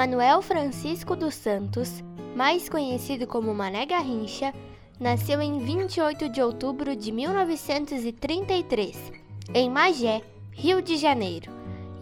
Manuel 0.00 0.40
Francisco 0.40 1.14
dos 1.14 1.34
Santos, 1.34 2.02
mais 2.34 2.70
conhecido 2.70 3.26
como 3.26 3.52
Mané 3.52 3.84
Garrincha, 3.84 4.54
nasceu 4.98 5.42
em 5.42 5.58
28 5.58 6.30
de 6.30 6.40
outubro 6.40 6.96
de 6.96 7.12
1933, 7.12 9.12
em 9.52 9.68
Magé, 9.68 10.22
Rio 10.52 10.80
de 10.80 10.96
Janeiro, 10.96 11.52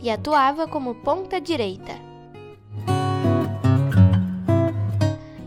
e 0.01 0.11
atuava 0.11 0.69
como 0.69 0.95
ponta 0.95 1.41
direita. 1.41 1.97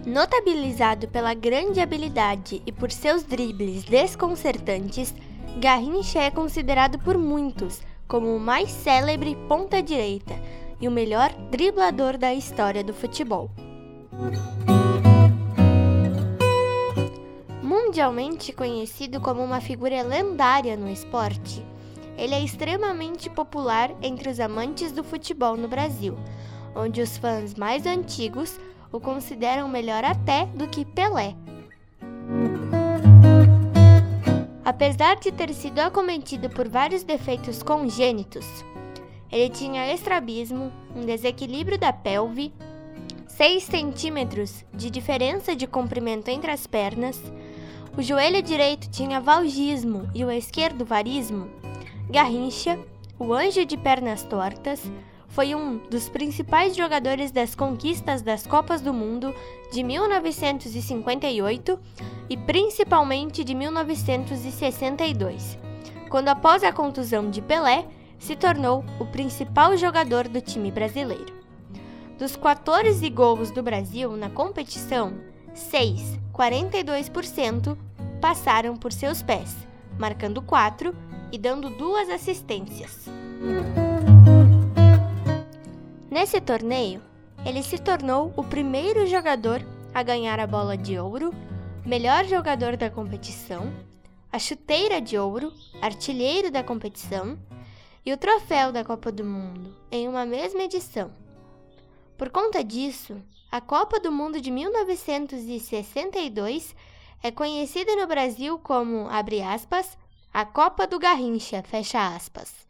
Notabilizado 0.05 1.08
pela 1.08 1.34
grande 1.34 1.80
habilidade 1.80 2.62
e 2.66 2.72
por 2.73 2.91
seus 2.91 3.23
dribles 3.23 3.86
desconcertantes, 3.86 5.16
Garrincha 5.58 6.20
é 6.20 6.30
considerado 6.30 6.99
por 6.99 7.18
muitos 7.18 7.81
como 8.09 8.36
o 8.36 8.40
mais 8.41 8.70
célebre 8.70 9.38
ponta 9.48 9.81
direita 9.81 10.36
e 10.81 10.88
o 10.88 10.91
melhor 10.91 11.31
driblador 11.52 12.17
da 12.17 12.34
história 12.34 12.84
do 12.84 12.94
futebol. 12.94 13.52
Mundialmente 17.62 18.52
conhecido 18.52 19.22
como 19.22 19.44
uma 19.44 19.62
figura 19.62 20.02
lendária 20.02 20.75
no 20.75 20.89
esporte, 20.89 21.63
ele 22.17 22.34
é 22.34 22.44
extremamente 22.44 23.30
popular 23.30 23.91
entre 24.02 24.30
os 24.30 24.39
amantes 24.39 24.91
do 24.91 25.03
futebol 25.03 25.55
no 25.55 25.67
Brasil, 25.67 26.17
onde 26.75 27.02
os 27.02 27.17
fãs 27.17 27.55
mais 27.55 27.86
antigos 27.86 28.59
o 28.91 29.00
consideram 29.00 29.67
melhor 29.67 30.03
até 30.03 30.45
do 30.48 30.67
que 30.67 30.84
Pelé. 30.84 31.36
Apesar 34.63 35.16
de 35.16 35.31
ter 35.31 35.53
sido 35.53 35.80
acometido 35.80 36.50
por 36.50 36.67
vários 36.67 37.03
defeitos 37.03 37.63
congênitos, 37.63 38.45
ele 39.31 39.49
tinha 39.49 39.94
estrabismo, 39.94 40.71
um 40.95 41.05
desequilíbrio 41.05 41.78
da 41.78 41.94
pelve, 41.94 42.53
6 43.28 43.64
centímetros 43.64 44.66
de 44.73 44.89
diferença 44.89 45.56
de 45.56 45.66
comprimento 45.66 46.30
entre 46.30 46.52
as 46.52 46.67
pernas, 46.67 47.22
o 47.97 48.02
joelho 48.02 48.41
direito 48.41 48.89
tinha 48.89 49.19
valgismo 49.19 50.09
e 50.14 50.23
o 50.23 50.31
esquerdo 50.31 50.86
varismo, 50.86 51.50
Garrincha, 52.09 52.80
o 53.17 53.33
anjo 53.33 53.66
de 53.66 53.78
pernas 53.78 54.23
tortas, 54.23 54.83
foi 55.30 55.56
um 55.56 55.78
dos 55.89 56.09
principais 56.09 56.75
jogadores 56.75 57.31
das 57.31 57.56
conquistas 57.56 58.22
das 58.22 58.45
Copas 58.45 58.81
do 58.81 58.94
Mundo 58.94 59.34
de 59.72 59.81
1958 59.81 61.80
e 62.30 62.36
principalmente 62.36 63.44
de 63.44 63.56
1962, 63.56 65.58
quando 66.09 66.28
após 66.28 66.63
a 66.63 66.73
contusão 66.73 67.30
de 67.30 67.41
Pelé, 67.41 67.88
se 68.22 68.36
tornou 68.36 68.86
o 69.00 69.05
principal 69.05 69.75
jogador 69.75 70.27
do 70.27 70.39
time 70.39 70.72
brasileiro. 70.72 71.33
Dos 72.19 72.36
14 72.36 73.09
gols 73.09 73.50
do 73.50 73.63
Brasil 73.63 74.16
na 74.16 74.30
competição, 74.30 75.16
6, 75.55 76.19
42%, 76.31 77.75
passaram 78.22 78.78
por 78.78 78.94
seus 78.94 79.23
pés, 79.23 79.58
marcando 79.97 80.39
4 80.39 80.95
e 81.31 81.38
dando 81.39 81.72
duas 81.72 82.09
assistências. 82.09 83.09
Nesse 86.09 86.39
torneio, 86.39 87.02
ele 87.44 87.63
se 87.63 87.80
tornou 87.80 88.31
o 88.38 88.44
primeiro 88.44 89.08
jogador 89.08 89.66
a 89.95 90.03
ganhar 90.03 90.39
a 90.39 90.45
bola 90.45 90.78
de 90.78 91.00
ouro, 91.00 91.33
melhor 91.83 92.25
jogador 92.25 92.78
da 92.78 92.88
competição, 92.88 93.73
a 94.31 94.38
chuteira 94.38 95.02
de 95.02 95.17
ouro, 95.17 95.52
artilheiro 95.81 96.52
da 96.52 96.63
competição 96.63 97.35
e 98.05 98.11
o 98.11 98.17
troféu 98.17 98.71
da 98.71 98.83
Copa 98.83 99.11
do 99.11 99.23
Mundo 99.23 99.75
em 99.91 100.07
uma 100.07 100.25
mesma 100.25 100.63
edição. 100.63 101.11
Por 102.17 102.30
conta 102.30 102.63
disso, 102.63 103.21
a 103.52 103.59
Copa 103.59 103.99
do 103.99 104.11
Mundo 104.11 104.39
de 104.39 104.52
1962 104.52 106.75
é 107.23 107.31
conhecida 107.31 107.95
no 107.95 108.07
Brasil 108.07 108.59
como, 108.59 109.07
abre 109.09 109.41
aspas, 109.41 109.97
a 110.34 110.45
Copa 110.45 110.88
do 110.88 110.97
Garrincha, 110.97 111.61
fecha 111.61 112.16
aspas. 112.16 112.66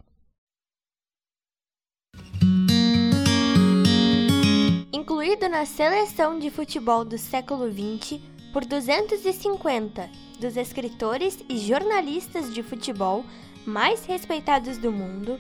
Incluído 4.92 5.48
na 5.48 5.66
seleção 5.66 6.40
de 6.40 6.50
futebol 6.50 7.06
do 7.06 7.18
século 7.18 7.72
XX 7.72 8.20
por 8.52 8.66
250 8.66 10.10
dos 10.40 10.58
escritores 10.58 11.38
e 11.48 11.58
jornalistas 11.58 12.54
de 12.54 12.64
futebol 12.64 13.24
mais 13.66 14.06
respeitados 14.06 14.78
do 14.78 14.92
mundo, 14.92 15.40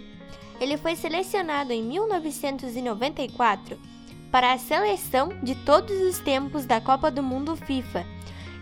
ele 0.60 0.78
foi 0.78 0.96
selecionado 0.96 1.74
em 1.74 1.84
1994 1.84 3.78
para 4.32 4.54
a 4.54 4.58
seleção 4.58 5.30
de 5.44 5.56
todos 5.56 6.00
os 6.02 6.20
tempos 6.20 6.66
da 6.66 6.80
Copa 6.80 7.12
do 7.12 7.22
Mundo 7.22 7.56
FIFA 7.56 8.06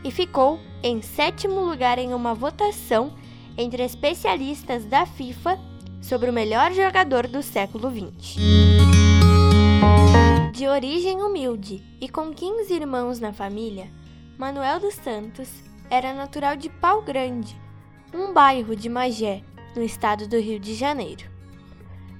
e 0.03 0.11
ficou 0.11 0.59
em 0.81 1.01
sétimo 1.01 1.61
lugar 1.61 1.99
em 1.99 2.13
uma 2.13 2.33
votação 2.33 3.13
entre 3.57 3.83
especialistas 3.83 4.85
da 4.85 5.05
FIFA 5.05 5.59
sobre 6.01 6.29
o 6.29 6.33
melhor 6.33 6.71
jogador 6.71 7.27
do 7.27 7.43
século 7.43 7.91
XX. 7.91 8.37
De 10.53 10.67
origem 10.67 11.21
humilde 11.21 11.83
e 12.01 12.07
com 12.07 12.33
15 12.33 12.73
irmãos 12.73 13.19
na 13.19 13.33
família, 13.33 13.89
Manuel 14.37 14.79
dos 14.79 14.95
Santos 14.95 15.49
era 15.89 16.13
natural 16.13 16.55
de 16.55 16.69
Pau 16.69 17.01
Grande, 17.01 17.59
um 18.13 18.33
bairro 18.33 18.75
de 18.75 18.87
Magé, 18.89 19.43
no 19.75 19.81
estado 19.83 20.27
do 20.27 20.39
Rio 20.39 20.59
de 20.59 20.73
Janeiro. 20.73 21.25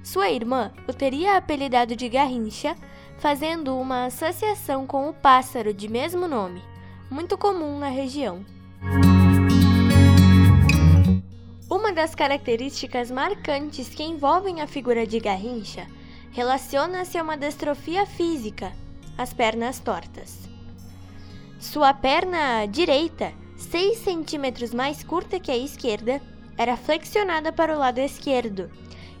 Sua 0.02 0.30
irmã 0.30 0.72
o 0.88 0.92
teria 0.92 1.36
apelidado 1.36 1.94
de 1.94 2.08
Garrincha, 2.08 2.74
fazendo 3.18 3.76
uma 3.76 4.06
associação 4.06 4.86
com 4.86 5.08
o 5.08 5.14
pássaro 5.14 5.74
de 5.74 5.88
mesmo 5.88 6.26
nome, 6.26 6.62
muito 7.10 7.36
comum 7.36 7.78
na 7.78 7.88
região. 7.88 8.44
Uma 11.68 11.92
das 11.92 12.14
características 12.14 13.10
marcantes 13.10 13.88
que 13.88 14.02
envolvem 14.02 14.60
a 14.60 14.66
figura 14.66 15.06
de 15.06 15.20
Garrincha 15.20 15.86
relaciona-se 16.32 17.18
a 17.18 17.22
uma 17.22 17.36
distrofia 17.36 18.06
física, 18.06 18.72
as 19.18 19.32
pernas 19.32 19.78
tortas. 19.80 20.48
Sua 21.58 21.92
perna 21.92 22.64
direita, 22.66 23.32
6 23.56 23.98
centímetros 23.98 24.72
mais 24.72 25.04
curta 25.04 25.38
que 25.38 25.50
a 25.50 25.56
esquerda, 25.56 26.20
era 26.60 26.76
flexionada 26.76 27.50
para 27.50 27.74
o 27.74 27.78
lado 27.78 28.00
esquerdo 28.00 28.70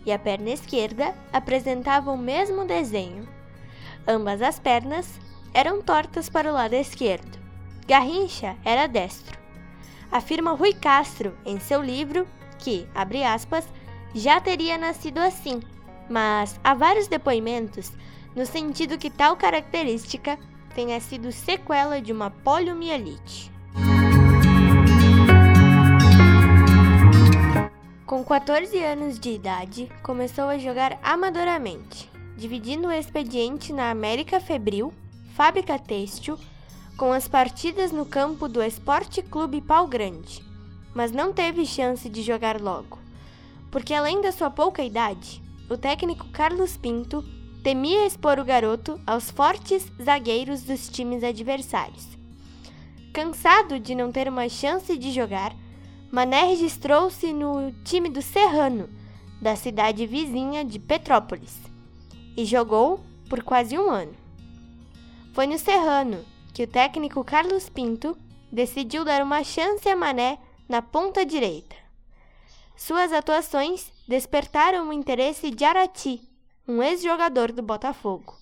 e 0.04 0.12
a 0.12 0.18
perna 0.18 0.50
esquerda 0.50 1.14
apresentava 1.32 2.10
o 2.10 2.18
mesmo 2.18 2.66
desenho. 2.66 3.26
Ambas 4.06 4.42
as 4.42 4.60
pernas 4.60 5.18
eram 5.54 5.80
tortas 5.80 6.28
para 6.28 6.50
o 6.50 6.52
lado 6.52 6.74
esquerdo. 6.74 7.38
Garrincha 7.86 8.58
era 8.62 8.86
destro. 8.86 9.38
Afirma 10.12 10.52
Rui 10.52 10.74
Castro 10.74 11.34
em 11.46 11.58
seu 11.58 11.80
livro 11.80 12.28
que, 12.58 12.86
abre 12.94 13.24
aspas, 13.24 13.66
já 14.14 14.38
teria 14.38 14.76
nascido 14.76 15.16
assim, 15.16 15.62
mas 16.10 16.60
há 16.62 16.74
vários 16.74 17.08
depoimentos 17.08 17.90
no 18.36 18.44
sentido 18.44 18.98
que 18.98 19.08
tal 19.08 19.34
característica 19.34 20.38
tenha 20.74 21.00
sido 21.00 21.32
sequela 21.32 22.02
de 22.02 22.12
uma 22.12 22.30
poliomielite. 22.30 23.50
Com 28.10 28.24
14 28.24 28.76
anos 28.82 29.20
de 29.20 29.30
idade, 29.30 29.88
começou 30.02 30.46
a 30.46 30.58
jogar 30.58 30.98
amadoramente, 31.00 32.10
dividindo 32.36 32.88
o 32.88 32.92
expediente 32.92 33.72
na 33.72 33.88
América 33.88 34.40
Febril, 34.40 34.92
Fábrica 35.36 35.78
Têxtil, 35.78 36.36
com 36.96 37.12
as 37.12 37.28
partidas 37.28 37.92
no 37.92 38.04
campo 38.04 38.48
do 38.48 38.60
Esporte 38.60 39.22
Clube 39.22 39.60
Pau 39.60 39.86
Grande, 39.86 40.44
mas 40.92 41.12
não 41.12 41.32
teve 41.32 41.64
chance 41.64 42.08
de 42.08 42.20
jogar 42.20 42.60
logo, 42.60 42.98
porque 43.70 43.94
além 43.94 44.20
da 44.20 44.32
sua 44.32 44.50
pouca 44.50 44.82
idade, 44.82 45.40
o 45.70 45.76
técnico 45.76 46.28
Carlos 46.30 46.76
Pinto 46.76 47.24
temia 47.62 48.04
expor 48.04 48.40
o 48.40 48.44
garoto 48.44 49.00
aos 49.06 49.30
fortes 49.30 49.86
zagueiros 50.02 50.64
dos 50.64 50.88
times 50.88 51.22
adversários. 51.22 52.08
Cansado 53.12 53.78
de 53.78 53.94
não 53.94 54.10
ter 54.10 54.28
uma 54.28 54.48
chance 54.48 54.98
de 54.98 55.12
jogar, 55.12 55.54
Mané 56.10 56.46
registrou-se 56.46 57.32
no 57.32 57.70
time 57.84 58.08
do 58.08 58.20
Serrano, 58.20 58.90
da 59.40 59.54
cidade 59.54 60.06
vizinha 60.06 60.64
de 60.64 60.76
Petrópolis, 60.76 61.56
e 62.36 62.44
jogou 62.44 62.98
por 63.28 63.44
quase 63.44 63.78
um 63.78 63.88
ano. 63.88 64.14
Foi 65.32 65.46
no 65.46 65.56
Serrano 65.56 66.24
que 66.52 66.64
o 66.64 66.66
técnico 66.66 67.22
Carlos 67.22 67.68
Pinto 67.68 68.18
decidiu 68.50 69.04
dar 69.04 69.22
uma 69.22 69.44
chance 69.44 69.88
a 69.88 69.94
Mané 69.94 70.40
na 70.68 70.82
ponta 70.82 71.24
direita. 71.24 71.76
Suas 72.76 73.12
atuações 73.12 73.92
despertaram 74.08 74.88
o 74.88 74.92
interesse 74.92 75.48
de 75.48 75.64
Arati, 75.64 76.20
um 76.66 76.82
ex-jogador 76.82 77.52
do 77.52 77.62
Botafogo. 77.62 78.39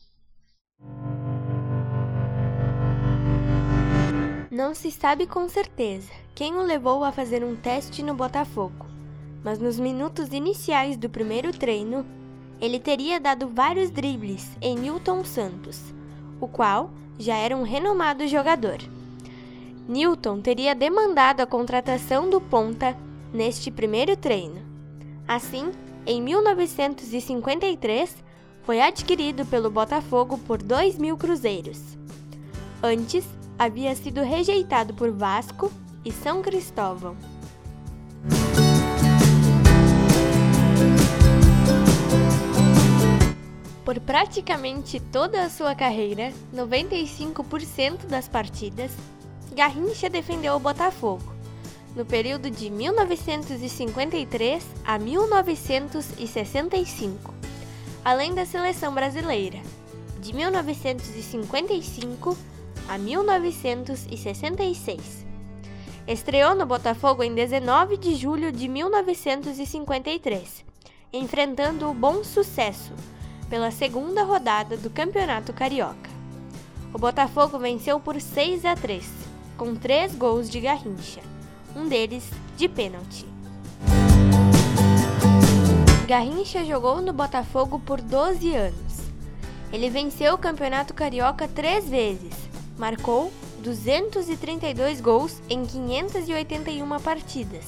Não 4.59 4.75
se 4.75 4.91
sabe 4.91 5.25
com 5.25 5.49
certeza 5.49 6.11
quem 6.35 6.57
o 6.57 6.63
levou 6.63 7.05
a 7.05 7.13
fazer 7.13 7.45
um 7.45 7.55
teste 7.55 8.03
no 8.03 8.13
Botafogo, 8.13 8.87
mas 9.45 9.61
nos 9.61 9.79
minutos 9.79 10.33
iniciais 10.33 10.97
do 10.97 11.09
primeiro 11.09 11.57
treino, 11.57 12.05
ele 12.61 12.81
teria 12.81 13.21
dado 13.21 13.47
vários 13.47 13.89
dribles 13.89 14.51
em 14.61 14.77
Newton 14.77 15.23
Santos, 15.23 15.95
o 16.41 16.49
qual 16.49 16.91
já 17.21 17.37
era 17.37 17.57
um 17.57 17.63
renomado 17.63 18.27
jogador. 18.27 18.79
Newton 19.89 20.41
teria 20.41 20.75
demandado 20.75 21.41
a 21.41 21.47
contratação 21.47 22.29
do 22.29 22.41
ponta 22.41 22.99
neste 23.33 23.71
primeiro 23.71 24.17
treino. 24.17 24.61
Assim, 25.29 25.71
em 26.05 26.21
1953, 26.21 28.25
foi 28.65 28.81
adquirido 28.81 29.47
pelo 29.47 29.71
Botafogo 29.71 30.37
por 30.37 30.61
2 30.61 30.99
mil 30.99 31.17
cruzeiros. 31.17 31.97
Antes, 32.83 33.38
havia 33.59 33.95
sido 33.97 34.23
rejeitado 34.23 34.95
por 34.95 35.11
Vasco 35.11 35.73
e 36.05 36.13
São 36.13 36.41
Cristóvão. 36.41 37.17
Por 43.85 43.99
praticamente 44.01 45.01
toda 45.01 45.43
a 45.43 45.51
sua 45.51 45.75
carreira, 45.75 46.33
95% 46.55 48.07
das 48.07 48.29
partidas, 48.29 48.93
Garrincha 49.55 50.11
defendeu 50.11 50.55
o 50.55 50.61
Botafogo, 50.61 51.35
no 51.97 52.05
período 52.05 52.51
de 52.51 52.69
1953 52.71 54.63
a 54.85 54.99
1965, 54.99 57.33
além 58.05 58.35
da 58.35 58.45
seleção 58.45 58.93
brasileira, 58.95 59.59
de 60.21 60.35
1955 60.35 62.37
a 62.89 62.97
1966. 62.97 65.27
Estreou 66.07 66.55
no 66.55 66.65
Botafogo 66.65 67.23
em 67.23 67.35
19 67.35 67.99
de 67.99 68.15
julho 68.15 68.51
de 68.51 68.67
1953, 68.67 70.65
enfrentando 71.13 71.91
o 71.91 71.95
Bom 71.95 72.25
Sucesso 72.25 72.95
pela 73.51 73.71
segunda 73.71 74.23
rodada 74.23 74.75
do 74.77 74.89
Campeonato 74.89 75.53
Carioca. 75.53 76.09
O 76.93 76.99
Botafogo 76.99 77.59
venceu 77.59 78.01
por 78.01 78.21
6 78.21 78.65
a 78.65 78.75
3, 78.75 79.05
com 79.59 79.75
três 79.75 80.15
gols 80.15 80.49
de 80.49 80.61
Garrincha, 80.61 81.21
um 81.77 81.87
deles 81.87 82.31
de 82.57 82.69
pênalti. 82.69 83.27
Garrincha 86.07 86.65
jogou 86.65 87.03
no 87.03 87.13
Botafogo 87.13 87.79
por 87.81 88.01
12 88.01 88.55
anos. 88.55 88.99
Ele 89.71 89.91
venceu 89.91 90.33
o 90.33 90.39
Campeonato 90.39 90.95
Carioca 90.95 91.47
três 91.47 91.87
vezes, 91.87 92.48
marcou 92.79 93.33
232 93.59 95.01
gols 95.01 95.43
em 95.51 95.67
581 95.67 97.01
partidas 97.01 97.65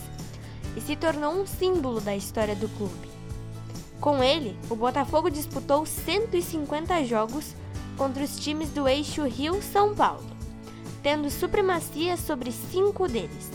e 0.77 0.81
se 0.81 0.95
tornou 0.95 1.35
um 1.35 1.47
símbolo 1.47 2.01
da 2.01 2.15
história 2.15 2.55
do 2.55 2.69
clube. 2.69 3.11
Com 4.01 4.23
ele, 4.23 4.57
o 4.71 4.77
Botafogo 4.77 5.29
disputou 5.29 5.85
150 5.85 7.05
jogos 7.05 7.55
contra 7.99 8.23
os 8.25 8.39
times 8.39 8.71
do 8.71 8.89
eixo 8.89 9.25
Rio-São 9.25 9.95
Paulo, 9.95 10.25
tendo 11.03 11.29
supremacia 11.29 12.17
sobre 12.17 12.51
cinco 12.53 13.07
deles: 13.07 13.51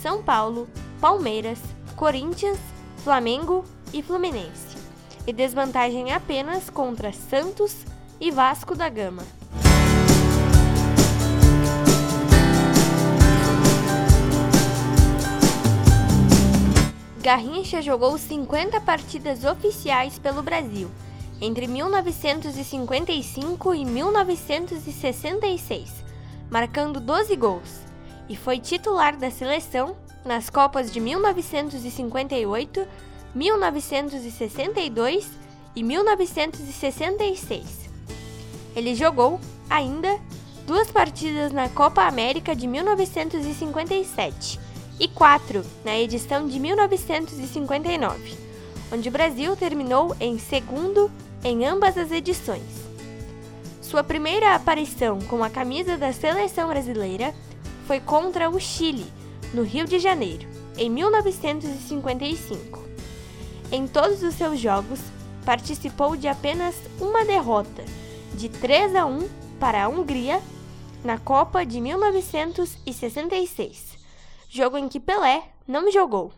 São 0.00 0.22
Paulo, 0.22 0.68
Palmeiras, 1.00 1.58
Corinthians, 1.96 2.58
Flamengo 2.98 3.64
e 3.92 4.02
Fluminense, 4.02 4.76
e 5.26 5.32
desvantagem 5.32 6.12
apenas 6.12 6.70
contra 6.70 7.12
Santos 7.12 7.74
e 8.20 8.30
Vasco 8.30 8.76
da 8.76 8.88
Gama. 8.88 9.39
Garrincha 17.30 17.80
jogou 17.80 18.18
50 18.18 18.80
partidas 18.80 19.44
oficiais 19.44 20.18
pelo 20.18 20.42
Brasil 20.42 20.90
entre 21.40 21.68
1955 21.68 23.72
e 23.72 23.84
1966, 23.84 26.04
marcando 26.50 26.98
12 26.98 27.36
gols, 27.36 27.82
e 28.28 28.34
foi 28.34 28.58
titular 28.58 29.16
da 29.16 29.30
seleção 29.30 29.94
nas 30.24 30.50
Copas 30.50 30.90
de 30.90 30.98
1958, 30.98 32.84
1962 33.32 35.30
e 35.76 35.84
1966. 35.84 37.88
Ele 38.74 38.96
jogou, 38.96 39.38
ainda, 39.70 40.18
duas 40.66 40.90
partidas 40.90 41.52
na 41.52 41.68
Copa 41.68 42.02
América 42.02 42.56
de 42.56 42.66
1957 42.66 44.69
e 45.00 45.08
4 45.08 45.64
na 45.82 45.98
edição 45.98 46.46
de 46.46 46.60
1959, 46.60 48.36
onde 48.92 49.08
o 49.08 49.12
Brasil 49.12 49.56
terminou 49.56 50.14
em 50.20 50.38
segundo 50.38 51.10
em 51.42 51.64
ambas 51.64 51.96
as 51.96 52.12
edições. 52.12 52.90
Sua 53.80 54.04
primeira 54.04 54.54
aparição 54.54 55.18
com 55.22 55.42
a 55.42 55.48
camisa 55.48 55.96
da 55.96 56.12
seleção 56.12 56.68
brasileira 56.68 57.34
foi 57.86 57.98
contra 57.98 58.50
o 58.50 58.60
Chile, 58.60 59.06
no 59.54 59.62
Rio 59.62 59.86
de 59.86 59.98
Janeiro, 59.98 60.46
em 60.76 60.90
1955. 60.90 62.78
Em 63.72 63.88
todos 63.88 64.22
os 64.22 64.34
seus 64.34 64.60
jogos, 64.60 65.00
participou 65.46 66.14
de 66.14 66.28
apenas 66.28 66.74
uma 67.00 67.24
derrota, 67.24 67.82
de 68.34 68.50
3 68.50 68.94
a 68.94 69.06
1 69.06 69.26
para 69.58 69.84
a 69.84 69.88
Hungria, 69.88 70.42
na 71.02 71.16
Copa 71.16 71.64
de 71.64 71.80
1966 71.80 73.89
jogo 74.50 74.76
em 74.76 74.88
que 74.88 74.98
Pelé 74.98 75.44
não 75.66 75.92
jogou. 75.92 76.32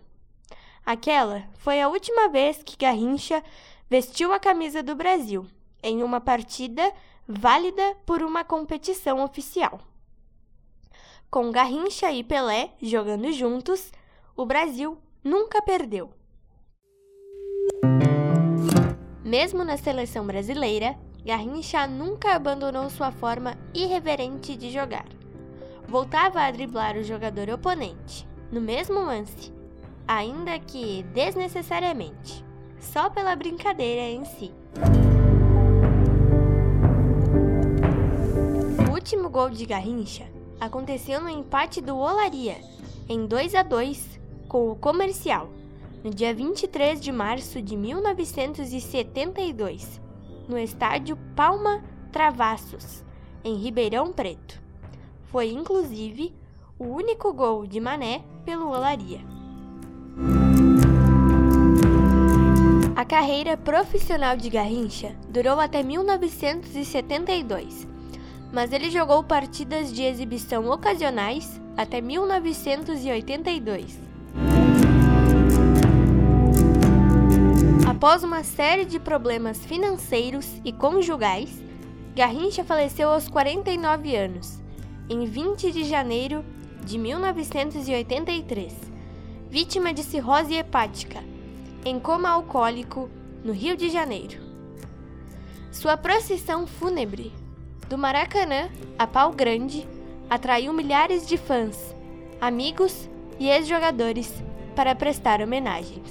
Aquela 0.85 1.45
foi 1.55 1.81
a 1.81 1.89
última 1.89 2.29
vez 2.29 2.63
que 2.63 2.77
Garrincha 2.77 3.43
vestiu 3.89 4.35
a 4.35 4.39
camisa 4.39 4.83
do 4.83 4.95
Brasil 4.95 5.47
em 5.83 6.03
uma 6.03 6.21
partida 6.21 6.93
válida 7.27 7.97
por 8.05 8.23
uma 8.23 8.45
competição 8.45 9.25
oficial. 9.25 9.81
Com 11.31 11.51
Garrincha 11.51 12.13
e 12.13 12.23
Pelé 12.23 12.75
jogando 12.83 13.33
juntos, 13.33 13.91
o 14.37 14.45
Brasil 14.45 14.99
nunca 15.25 15.63
perdeu. 15.63 16.11
Mesmo 19.25 19.65
na 19.65 19.79
seleção 19.79 20.27
brasileira, 20.27 20.99
Garrincha 21.25 21.87
nunca 21.87 22.35
abandonou 22.35 22.91
sua 22.91 23.11
forma 23.11 23.57
irreverente 23.73 24.55
de 24.55 24.71
jogar 24.71 25.07
voltava 25.89 26.41
a 26.41 26.51
driblar 26.51 26.97
o 26.97 27.05
jogador 27.05 27.51
oponente, 27.51 28.27
no 28.51 28.61
mesmo 28.61 29.01
lance, 29.01 29.53
ainda 30.07 30.59
que 30.59 31.03
desnecessariamente, 31.15 32.45
só 32.79 33.11
pela 33.11 33.37
brincadeira 33.37 34.03
em 34.03 34.25
si. 34.25 34.53
O 38.89 38.93
último 38.93 39.29
gol 39.29 39.51
de 39.51 39.67
Garrincha 39.67 40.27
aconteceu 40.61 41.21
no 41.21 41.29
empate 41.29 41.81
do 41.81 41.97
Olaria, 41.97 42.57
em 43.09 43.27
2 43.27 43.55
a 43.55 43.63
2 43.63 44.21
com 44.49 44.71
o 44.71 44.77
Comercial, 44.77 45.49
no 46.05 46.11
dia 46.11 46.35
23 46.35 47.01
de 47.01 47.11
março 47.11 47.61
de 47.61 47.77
1972, 47.77 50.01
no 50.49 50.59
estádio 50.59 51.17
Palma 51.35 51.83
Travassos, 52.11 53.05
em 53.43 53.57
Ribeirão 53.57 54.13
Preto. 54.13 54.62
Foi 55.33 55.51
inclusive 55.51 56.33
o 56.79 56.85
único 56.85 57.33
gol 57.33 57.67
de 57.67 57.81
Mané 57.81 58.23
pelo 58.45 58.69
Olaria. 58.69 59.21
A 62.95 63.03
carreira 63.07 63.57
profissional 63.57 64.37
de 64.37 64.51
Garrincha 64.51 65.17
durou 65.31 65.59
até 65.59 65.83
1972, 65.83 67.89
mas 68.53 68.73
ele 68.73 68.91
jogou 68.91 69.25
partidas 69.25 69.91
de 69.91 70.03
exibição 70.03 70.69
ocasionais 70.69 71.59
até 71.79 72.03
1982. 72.03 73.99
Após 77.89 78.23
uma 78.23 78.45
série 78.45 78.85
de 78.85 79.01
problemas 79.01 79.65
financeiros 79.65 80.61
e 80.63 80.73
conjugais, 80.73 81.59
Garrincha 82.15 82.63
faleceu 82.63 83.09
aos 83.09 83.29
49 83.29 84.15
anos 84.15 84.62
em 85.09 85.25
20 85.25 85.73
de 85.73 85.85
janeiro 85.85 86.45
de 86.85 86.99
1983, 86.99 88.75
vítima 89.49 89.93
de 89.93 90.03
cirrose 90.03 90.55
hepática, 90.55 91.23
em 91.85 91.99
coma 91.99 92.29
alcoólico, 92.29 93.11
no 93.45 93.53
Rio 93.53 93.77
de 93.77 93.91
Janeiro. 93.91 94.41
Sua 95.71 95.97
procissão 95.97 96.67
fúnebre, 96.67 97.33
do 97.89 97.99
Maracanã 97.99 98.69
a 98.99 99.07
Pau 99.07 99.33
Grande, 99.33 99.87
atraiu 100.31 100.73
milhares 100.73 101.27
de 101.27 101.37
fãs, 101.37 101.95
amigos 102.41 103.09
e 103.39 103.49
ex-jogadores 103.49 104.33
para 104.75 104.95
prestar 104.95 105.41
homenagens. 105.41 106.11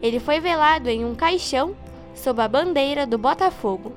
Ele 0.00 0.20
foi 0.20 0.40
velado 0.40 0.88
em 0.88 1.04
um 1.04 1.14
caixão 1.14 1.76
sob 2.14 2.40
a 2.40 2.48
bandeira 2.48 3.06
do 3.06 3.18
Botafogo. 3.18 3.92